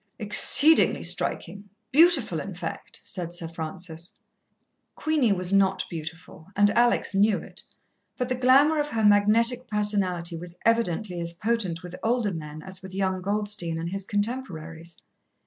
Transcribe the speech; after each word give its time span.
"Exceedingly 0.17 1.03
striking 1.03 1.69
beautiful, 1.91 2.39
in 2.39 2.55
fact," 2.55 3.01
said 3.03 3.35
Sir 3.35 3.47
Francis. 3.47 4.13
Queenie 4.95 5.31
was 5.31 5.53
not 5.53 5.85
beautiful, 5.91 6.47
and 6.55 6.71
Alex 6.71 7.13
knew 7.13 7.37
it, 7.37 7.61
but 8.17 8.27
the 8.27 8.33
glamour 8.33 8.79
of 8.79 8.87
her 8.87 9.05
magnetic 9.05 9.67
personality 9.67 10.35
was 10.35 10.55
evidently 10.65 11.19
as 11.21 11.33
potent 11.33 11.83
with 11.83 11.95
older 12.01 12.33
men 12.33 12.63
as 12.63 12.81
with 12.81 12.95
young 12.95 13.21
Goldstein 13.21 13.77
and 13.79 13.89
his 13.91 14.03
contemporaries. 14.03 14.97